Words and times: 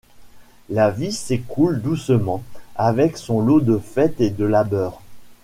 La 0.71 0.89
vie 0.89 1.11
s'écoule 1.11 1.79
doucement, 1.79 2.41
avec 2.75 3.17
son 3.17 3.39
lot 3.39 3.61
de 3.61 3.77
fêtes 3.77 4.19
et 4.19 4.31
de 4.31 4.45
labeurs... 4.45 4.99